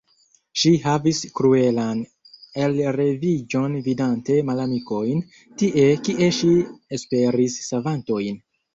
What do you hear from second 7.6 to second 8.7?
savantojn.